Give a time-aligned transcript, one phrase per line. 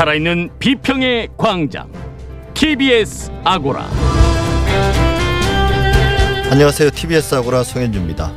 [0.00, 1.92] 살아있는 비평의 광장
[2.54, 3.86] TBS 아고라
[6.50, 6.88] 안녕하세요.
[6.88, 8.32] TBS 아고라 송현주입니다.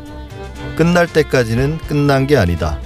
[0.75, 2.79] 끝날 때까지는 끝난 게 아니다.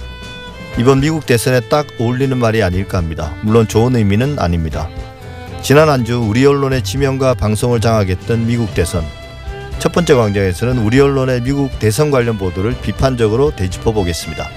[0.78, 3.34] 이번 미국 대선에 딱 어울리는 말이 아닐까 합니다.
[3.42, 4.88] 물론 좋은 의미는 아닙니다.
[5.60, 9.02] 지난 한 주 우리 언론의 지명과 방송을 장악했던 미국 대선.
[9.80, 14.48] 첫 번째 광장에서는 우리 언론의 미국 대선 관련 보도를 비판적으로 되짚어 보겠습니다.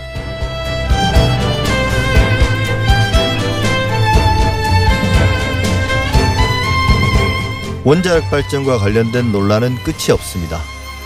[7.83, 10.59] 원자력 발전과 관련된 논란은 끝이 없습니다.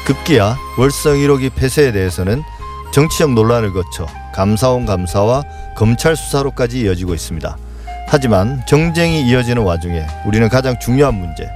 [0.05, 2.43] 급기야 월성 1호기 폐쇄에 대해서는
[2.93, 5.43] 정치적 논란을 거쳐 감사원 감사와
[5.75, 7.57] 검찰 수사로까지 이어지고 있습니다.
[8.07, 11.49] 하지만 정쟁이 이어지는 와중에 우리는 가장 중요한 문제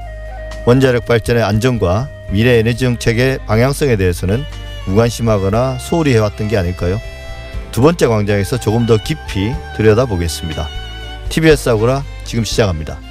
[0.65, 4.43] 원자력 발전의 안전과 미래 에너지 정책의 방향성에 대해서는
[4.87, 6.99] 무관심하거나 소홀히 해왔던 게 아닐까요?
[7.71, 10.67] 두 번째 광장에서 조금 더 깊이 들여다보겠습니다.
[11.29, 13.08] TBS 아고라 지금 시작합니다.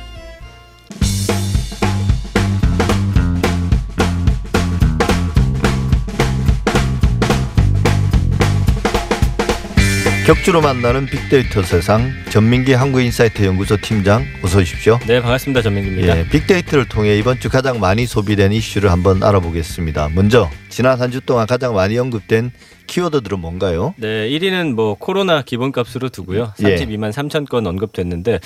[10.28, 14.98] 격주로 만나는 빅데이터 세상 전민기 한국인사이트 연구소 팀장 어서 오십시오.
[15.06, 16.18] 네 반갑습니다 전민기입니다.
[16.18, 20.10] 예, 빅데이터를 통해 이번 주 가장 많이 소비된 이슈를 한번 알아보겠습니다.
[20.14, 22.50] 먼저 지난 한 주 동안 가장 많이 언급된
[22.86, 23.94] 키워드들은 뭔가요?
[23.96, 26.52] 네 1위는 뭐 코로나 기본값으로 두고요.
[26.62, 26.76] 예.
[26.76, 28.40] 32만 3천 건 언급됐는데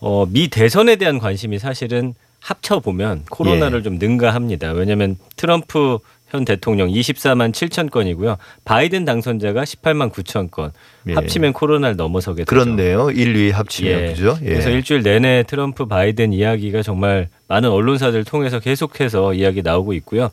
[0.00, 3.82] 어, 미 대선에 대한 관심이 사실은 합쳐 보면 코로나를 예.
[3.82, 4.72] 좀 능가합니다.
[4.72, 8.38] 왜냐하면 트럼프 현 대통령 24만 7천 건이고요.
[8.64, 10.72] 바이든 당선자가 18만 9천 건.
[11.06, 11.14] 예.
[11.14, 12.48] 합치면 코로나를 넘어서게 되죠.
[12.48, 13.10] 그렇네요.
[13.10, 14.08] 1, 2 합치면 예.
[14.08, 14.36] 그죠?
[14.42, 14.46] 예.
[14.46, 20.30] 그래서 일주일 내내 트럼프 바이든 이야기가 정말 많은 언론사들을 통해서 계속해서 이야기 나오고 있고요.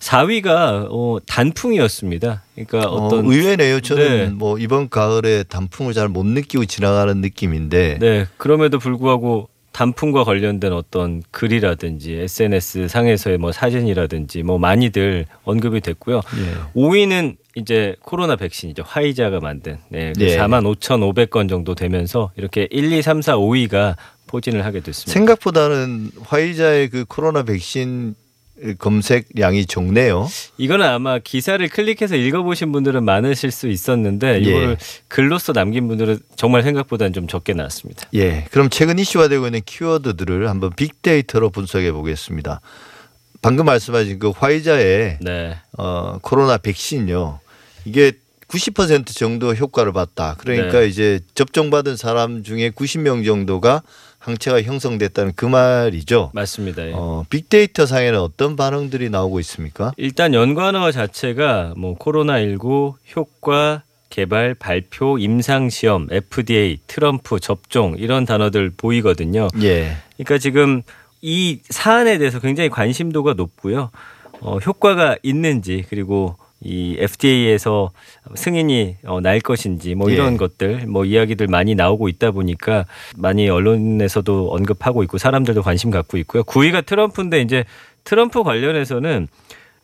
[0.00, 2.42] 4위가 어, 단풍이었습니다.
[2.54, 3.80] 그러니까 어, 어떤 의외네요.
[3.80, 4.26] 저는 네.
[4.30, 11.20] 뭐 이번 가을에 단풍을 잘 못 느끼고 지나가는 느낌인데 네, 그럼에도 불구하고 단풍과 관련된 어떤
[11.32, 16.18] 글이라든지 SNS 상에서의 뭐 사진이라든지 뭐 많이들 언급이 됐고요.
[16.18, 16.80] 예.
[16.80, 18.84] 5위는 이제 코로나 백신이죠.
[18.86, 20.38] 화이자가 만든 네, 그 예.
[20.38, 23.96] 4만 5,500건 정도 되면서 이렇게 1, 2, 3, 4, 5위가
[24.28, 25.12] 포진을 하게 됐습니다.
[25.12, 28.14] 생각보다는 화이자의 그 코로나 백신
[28.78, 30.28] 검색량이 적네요.
[30.58, 34.38] 이거는 아마 기사를 클릭해서 읽어보신 분들은 많으실 수 있었는데 예.
[34.38, 34.76] 이거를
[35.08, 38.08] 글로써 남긴 분들은 정말 생각보다는 좀 적게 나왔습니다.
[38.14, 38.46] 예.
[38.50, 42.60] 그럼 최근 이슈가 되고 있는 키워드들을 한번 빅데이터로 분석해 보겠습니다.
[43.42, 45.56] 방금 말씀하신 그 화이자의 네.
[45.76, 47.40] 어, 코로나 백신요.
[47.84, 48.12] 이게
[48.48, 50.36] 90% 정도 효과를 봤다.
[50.38, 50.86] 그러니까 네.
[50.86, 53.82] 이제 접종받은 사람 중에 90명 정도가
[54.24, 56.30] 항체가 형성됐다는 그 말이죠.
[56.32, 56.86] 맞습니다.
[56.88, 56.92] 예.
[56.94, 59.92] 어, 빅데이터 상에는 어떤 반응들이 나오고 있습니까?
[59.98, 68.24] 일단 연관어 자체가 뭐 코로나 19 효과 개발 발표 임상 시험 FDA 트럼프 접종 이런
[68.24, 69.48] 단어들 보이거든요.
[69.60, 69.96] 예.
[70.16, 70.82] 그러니까 지금
[71.20, 73.90] 이 사안에 대해서 굉장히 관심도가 높고요.
[74.40, 77.90] 어, 효과가 있는지 그리고 이 FDA에서
[78.34, 80.36] 승인이 어, 날 것인지 뭐 이런 예.
[80.36, 86.42] 것들 뭐 이야기들 많이 나오고 있다 보니까 많이 언론에서도 언급하고 있고 사람들도 관심 갖고 있고요.
[86.44, 87.64] 9위가 트럼프인데 이제
[88.04, 89.28] 트럼프 관련해서는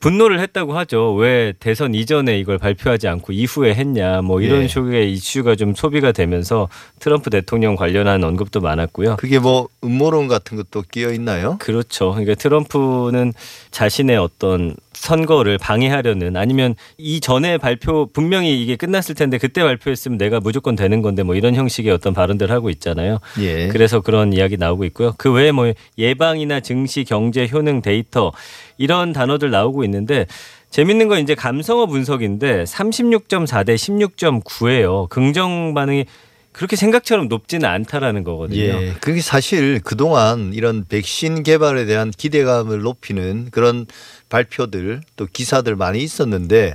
[0.00, 1.12] 분노를 했다고 하죠.
[1.14, 4.22] 왜 대선 이전에 이걸 발표하지 않고 이후에 했냐.
[4.22, 4.66] 뭐 이런 예.
[4.66, 9.16] 식의 이슈가 좀 소비가 되면서 트럼프 대통령 관련한 언급도 많았고요.
[9.16, 11.58] 그게 뭐 음모론 같은 것도 끼어 있나요?
[11.58, 12.12] 그렇죠.
[12.12, 13.34] 그러니까 트럼프는
[13.70, 20.40] 자신의 어떤 선거를 방해하려는 아니면 이 전에 발표 분명히 이게 끝났을 텐데 그때 발표했으면 내가
[20.40, 23.18] 무조건 되는 건데 뭐 이런 형식의 어떤 발언들을 하고 있잖아요.
[23.40, 23.68] 예.
[23.68, 25.14] 그래서 그런 이야기 나오고 있고요.
[25.16, 28.30] 그 외에 뭐 예방이나 증시, 경제, 효능, 데이터
[28.76, 30.26] 이런 단어들 나오고 있는데
[30.68, 35.08] 재밌는 건 이제 감성어 분석인데 36.4 대 16.9예요.
[35.08, 36.04] 긍정 반응이
[36.52, 38.60] 그렇게 생각처럼 높지는 않다라는 거거든요.
[38.60, 38.94] 예.
[39.00, 43.86] 그게 사실 그동안 이런 백신 개발에 대한 기대감을 높이는 그런
[44.28, 46.74] 발표들 또 기사들 많이 있었는데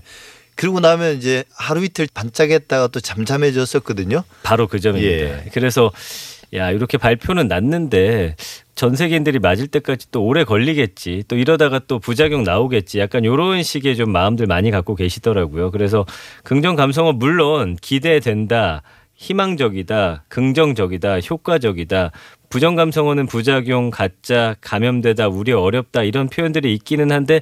[0.55, 4.23] 그러고 나면 이제 하루 이틀 반짝했다가 또 잠잠해졌었거든요.
[4.43, 5.13] 바로 그 점입니다.
[5.13, 5.43] 예.
[5.51, 5.91] 그래서
[6.53, 8.35] 야 이렇게 발표는 났는데
[8.75, 11.23] 전 세계인들이 맞을 때까지 또 오래 걸리겠지.
[11.27, 12.99] 또 이러다가 또 부작용 나오겠지.
[12.99, 15.71] 약간 이런 식의 좀 마음들 많이 갖고 계시더라고요.
[15.71, 16.05] 그래서
[16.43, 18.81] 긍정 감성은 물론 기대된다.
[19.15, 22.11] 희망적이다, 긍정적이다, 효과적이다.
[22.49, 27.41] 부정 감성어는 부작용, 가짜, 감염되다, 우려, 어렵다 이런 표현들이 있기는 한데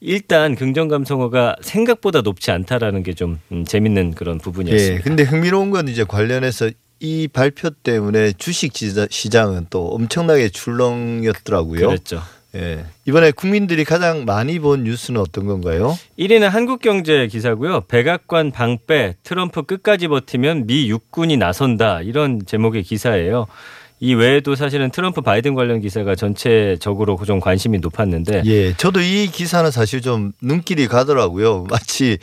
[0.00, 4.38] 일단 긍정 감성어가 생각보다 높지 않다라는 게좀 음, 재밌는 그런 예.
[4.38, 5.02] 부분이었습니다.
[5.02, 11.88] 근데 흥미로운 건 이제 관련해서 이 발표 때문에 주식 시장은 또 엄청나게 출렁였더라고요.
[11.88, 12.22] 그랬죠.
[12.54, 12.84] 예.
[13.04, 15.96] 이번에 국민들이 가장 많이 본 뉴스는 어떤 건가요?
[16.18, 17.82] 1위는 한국경제 기사고요.
[17.82, 23.46] 백악관 방패 트럼프 끝까지 버티면 미 육군이 나선다 이런 제목의 기사예요.
[24.04, 29.70] 이 외에도 사실은 트럼프 바이든 관련 기사가 전체적으로 좀 관심이 높았는데 예, 저도 이 기사는
[29.70, 31.64] 사실 좀 눈길이 가더라고요.
[31.70, 32.18] 마치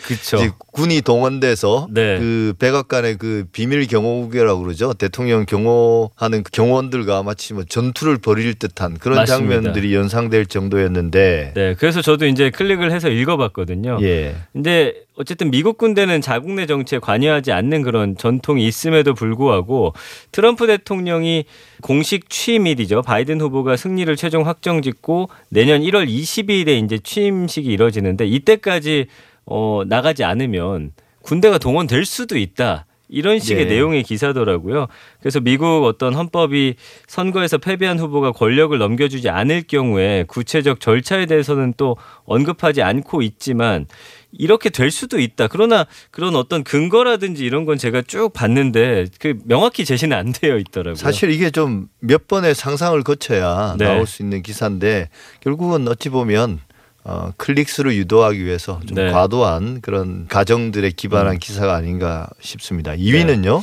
[0.73, 2.19] 군이 동원돼서 네.
[2.19, 4.93] 그 백악관의 그 비밀 경호국이라고 그러죠.
[4.93, 9.55] 대통령 경호하는 그 경호원들과 마치 뭐 전투를 벌일 듯한 그런 맞습니다.
[9.55, 13.97] 장면들이 연상될 정도였는데 네, 그래서 저도 이제 클릭을 해서 읽어봤거든요.
[14.03, 14.35] 예.
[14.53, 19.93] 근데 어쨌든 미국 군대는 자국 내 정치에 관여하지 않는 그런 전통이 있음에도 불구하고
[20.31, 21.45] 트럼프 대통령이
[21.81, 23.01] 공식 취임일이죠.
[23.01, 29.07] 바이든 후보가 승리를 최종 확정 짓고 내년 1월 22일에 이제 취임식이 이뤄지는데 이때까지
[29.45, 32.85] 어 나가지 않으면 군대가 동원될 수도 있다.
[33.11, 33.69] 이런 식의 예.
[33.69, 34.87] 내용의 기사더라고요.
[35.19, 36.75] 그래서 미국 어떤 헌법이
[37.07, 43.85] 선거에서 패배한 후보가 권력을 넘겨주지 않을 경우에 구체적 절차에 대해서는 또 언급하지 않고 있지만
[44.31, 45.47] 이렇게 될 수도 있다.
[45.47, 50.95] 그러나 그런 어떤 근거라든지 이런 건 제가 쭉 봤는데 그 명확히 제시는 안 되어 있더라고요.
[50.95, 53.85] 사실 이게 좀 몇 번의 상상을 거쳐야 네.
[53.85, 55.09] 나올 수 있는 기사인데
[55.39, 56.59] 결국은 어찌 보면
[57.03, 59.07] 어, 클릭수를 유도하기 위해서 좀 네.
[59.07, 59.11] 음.
[59.11, 62.91] 과도한 그런 가정들에 기반한 기사가 아닌가 싶습니다.
[62.91, 63.61] 2위는요?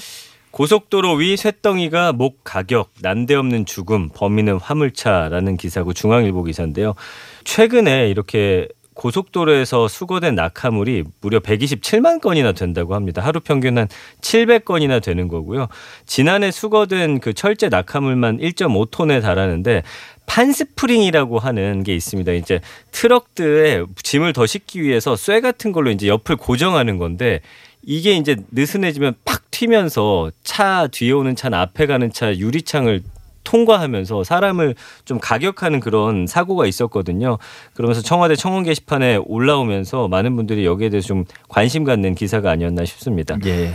[0.50, 6.94] 고속도로 위 쇳덩이가 목 가격 난데없는 죽음 범인은 화물차라는 기사고 중앙일보 기사인데요.
[7.44, 8.67] 최근에 이렇게
[8.99, 13.23] 고속도로에서 수거된 낙하물이 무려 127만 건이나 된다고 합니다.
[13.23, 13.87] 하루 평균 한
[14.21, 15.69] 700건이나 되는 거고요.
[16.05, 19.85] 지난해 수거된 그 철제 낙하물만 1.5톤에 달하는데
[20.27, 22.33] 판스프링이라고 하는 게 있습니다.
[22.33, 22.61] 이제
[22.91, 27.41] 트럭들에 짐을 더 싣기 위해서 쇠 같은 걸로 이제 옆을 고정하는 건데
[27.85, 33.03] 이게 이제 느슨해지면 팍 튀면서 차 뒤에 오는 차나 앞에 가는 차 유리창을
[33.49, 34.75] 통과하면서 사람을
[35.06, 37.39] 좀 가격하는 그런 사고가 있었거든요.
[37.73, 43.39] 그러면서 청와대 청원 게시판에 올라오면서 많은 분들이 여기에 대해서 좀 관심 갖는 기사가 아니었나 싶습니다.
[43.47, 43.73] 예.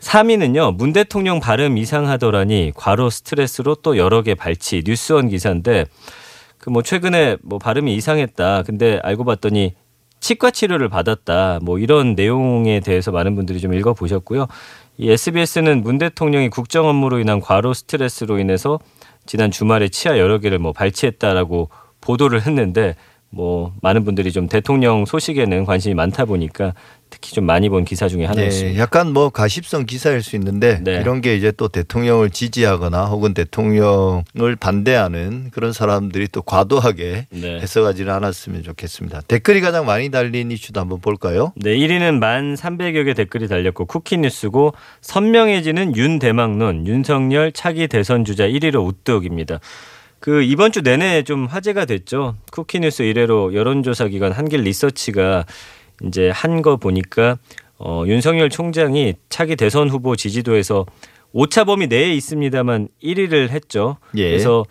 [0.00, 0.76] 3위는요.
[0.76, 5.84] 문 대통령 발음 이상하더라니 과로 스트레스로 또 여러 개 발치 뉴스원 기사인데
[6.58, 8.62] 그 뭐 최근에 뭐 발음이 이상했다.
[8.64, 9.74] 근데 알고 봤더니
[10.18, 11.58] 치과 치료를 받았다.
[11.62, 14.46] 뭐 이런 내용에 대해서 많은 분들이 좀 읽어 보셨고요.
[14.98, 18.78] 이 SBS는 문 대통령이 국정 업무로 인한 과로 스트레스로 인해서
[19.26, 21.68] 지난 주말에 치아 여러 개를 뭐 발치했다라고
[22.00, 22.96] 보도를 했는데
[23.30, 26.74] 뭐 많은 분들이 좀 대통령 소식에는 관심이 많다 보니까
[27.12, 28.72] 특히 좀 많이 본 기사 중에 하나였습니다.
[28.72, 30.92] 네, 약간 뭐 가십성 기사일 수 있는데 네.
[30.96, 37.60] 이런 게 이제 또 대통령을 지지하거나 혹은 대통령을 반대하는 그런 사람들이 또 과도하게 네.
[37.60, 39.20] 해석하지는 않았으면 좋겠습니다.
[39.28, 41.52] 댓글이 가장 많이 달린 이슈도 한번 볼까요?
[41.56, 44.72] 네, 1위는 만 300여 개 댓글이 달렸고 쿠키뉴스고
[45.02, 49.60] 선명해지는 윤 대망론 윤석열 차기 대선 주자 1위로 우뚝입니다.
[50.18, 52.36] 그 이번 주 내내 좀 화제가 됐죠.
[52.52, 55.44] 쿠키뉴스 이래로 여론조사 기관 한길 리서치가
[56.04, 57.38] 이제 한 거 보니까
[57.78, 60.86] 어, 윤석열 총장이 차기 대선 후보 지지도에서
[61.32, 63.96] 오차 범위 내에 있습니다만 1위를 했죠.
[64.16, 64.28] 예.
[64.28, 64.64] 그래서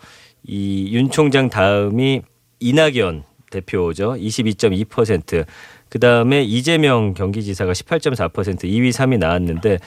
[0.46, 2.22] 이 윤 총장 다음이
[2.60, 4.14] 이낙연 대표죠.
[4.14, 5.44] 22.2%.
[5.88, 9.78] 그 다음에 이재명 경기지사가 18.4% 2위, 3위 나왔는데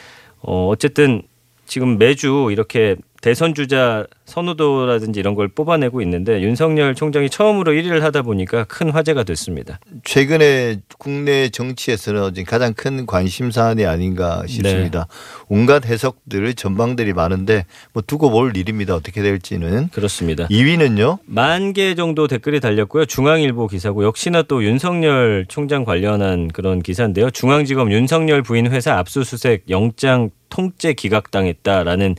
[0.42, 1.24] 어, 어쨌든
[1.66, 8.22] 지금 매주 이렇게 대선 주자 선호도라든지 이런 걸 뽑아내고 있는데 윤석열 총장이 처음으로 1위를 하다
[8.22, 9.80] 보니까 큰 화제가 됐습니다.
[10.04, 15.08] 최근에 국내 정치에서는 가장 큰 관심 사안이 아닌가 싶습니다.
[15.10, 15.46] 네.
[15.50, 18.94] 온갖 해석들 전망들이 많은데 뭐 두고 볼 일입니다.
[18.94, 19.90] 어떻게 될지는.
[19.90, 20.48] 그렇습니다.
[20.50, 21.20] 2위는요?
[21.26, 23.06] 만 개 정도 댓글이 달렸고요.
[23.06, 27.32] 중앙일보 기사고 역시나 또 윤석열 총장 관련한 그런 기사인데요.
[27.32, 32.16] 중앙지검 윤석열 부인 회사 압수수색 영장 통째 기각당했다라는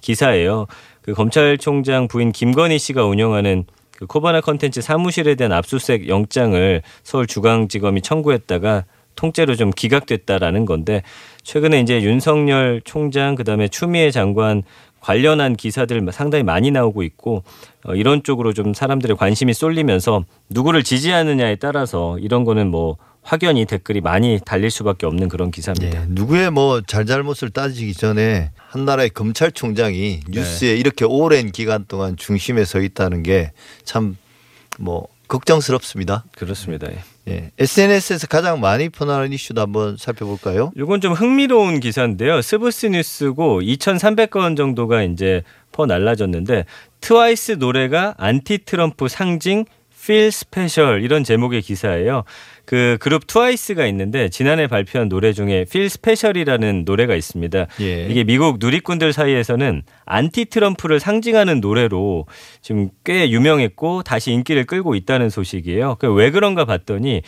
[0.00, 0.66] 기사예요.
[1.02, 3.64] 그 검찰총장 부인 김건희 씨가 운영하는
[3.96, 8.84] 그 코바나 컨텐츠 사무실에 대한 압수수색 영장을 서울중앙지검이 청구했다가
[9.16, 11.02] 통째로 좀 기각됐다라는 건데
[11.42, 14.62] 최근에 이제 윤석열 총장 그다음에 추미애 장관
[15.00, 17.42] 관련한 기사들 상당히 많이 나오고 있고
[17.84, 24.00] 어, 이런 쪽으로 좀 사람들의 관심이 쏠리면서 누구를 지지하느냐에 따라서 이런 거는 뭐 확연히 댓글이
[24.00, 26.02] 많이 달릴 수밖에 없는 그런 기사입니다.
[26.02, 30.20] 예, 누구의 뭐 잘잘못을 따지기 전에 한 나라의 검찰총장이 네.
[30.28, 33.52] 뉴스에 이렇게 오랜 기간 동안 중심에 서 있다는 게
[33.84, 34.16] 참
[34.78, 36.24] 뭐 걱정스럽습니다.
[36.36, 36.88] 그렇습니다.
[36.90, 36.98] 예.
[37.28, 37.50] 예.
[37.58, 40.72] SNS에서 가장 많이 퍼나는 이슈도 한번 살펴볼까요?
[40.76, 42.42] 이건 좀 흥미로운 기사인데요.
[42.42, 46.64] 스브스 뉴스고 2,300건 정도가 이제 퍼 날라졌는데
[47.00, 49.66] 트와이스 노래가 안티 트럼프 상징
[50.06, 52.24] Feel Special 이런 제목의 기사예요.
[52.64, 57.66] 그 그룹 트와이스가 있는데 지난해 발표한 노래 중에 Feel Special이라는 노래가 있습니다.
[57.80, 58.06] 예.
[58.06, 62.26] 이게 미국 누리꾼들 사이에서는 안티 트럼프를 상징하는 노래로
[62.60, 65.96] 지금 꽤 유명했고 다시 인기를 끌고 있다는 소식이에요.
[65.98, 67.22] 그 왜 그런가 봤더니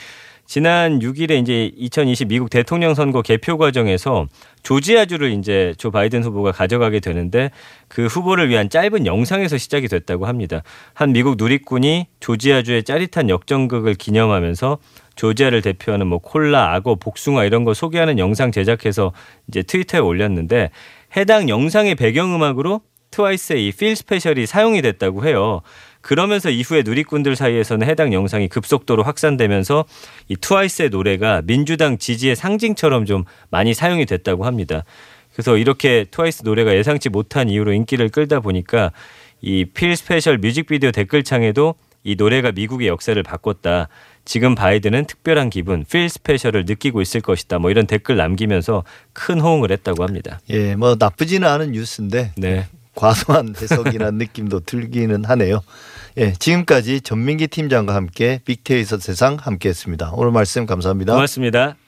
[0.53, 4.27] 지난 6일에 이제 2020 미국 대통령 선거 개표 과정에서
[4.63, 7.51] 조지아주를 이제 조 바이든 후보가 가져가게 되는데
[7.89, 10.63] 그 후보를 위한 짧은 영상에서 시작이 됐다고 합니다.
[10.93, 14.77] 한 미국 누리꾼이 조지아주의 짜릿한 역전극을 기념하면서
[15.15, 19.15] 조지아를 대표하는 뭐 콜라, 악어, 복숭아 이런 거 소개하는 영상 제작해서
[19.49, 20.69] 이제 트위터에 올렸는데
[21.17, 25.63] 해당 영상의 배경음악으로 트와이스의 이 Feel Special이 사용이 됐다고 해요.
[26.03, 29.85] 그러면서 이후에 누리꾼들 사이에서는 해당 영상이 급속도로 확산되면서
[30.29, 34.85] 이 트와이스의 노래가 민주당 지지의 상징처럼 좀 많이 사용이 됐다고 합니다.
[35.33, 38.93] 그래서 이렇게 트와이스 노래가 예상치 못한 이유로 인기를 끌다 보니까
[39.41, 43.89] 이 Feel Special 뮤직비디오 댓글창에도 이 노래가 미국의 역사를 바꿨다.
[44.25, 47.59] 지금 바이든은 특별한 기분, Feel Special을 느끼고 있을 것이다.
[47.59, 50.41] 뭐 이런 댓글 남기면서 큰 호응을 했다고 합니다.
[50.51, 52.67] 예, 뭐 나쁘지는 않은 뉴스인데 네.
[52.95, 55.61] 과도한 해석이라는 느낌도 들기는 하네요.
[56.19, 60.13] 예, 지금까지 전민기 팀장과 함께 빅데이터 세상 함께했습니다.
[60.15, 61.15] 오늘 말씀 감사합니다.
[61.15, 61.77] 고맙습니다.